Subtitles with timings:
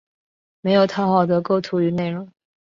[0.61, 2.27] 没有讨好的构图与内容